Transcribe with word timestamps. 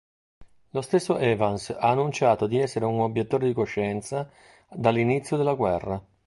Lo 0.71 0.81
stesso 0.81 1.19
Evans 1.19 1.69
ha 1.69 1.91
annunciato 1.91 2.47
di 2.47 2.57
essere 2.57 2.85
un 2.85 3.01
obiettore 3.01 3.45
di 3.45 3.53
coscienza 3.53 4.27
dall'inizio 4.71 5.37
della 5.37 5.53
guerra. 5.53 6.03